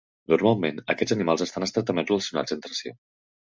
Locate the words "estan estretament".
1.49-2.11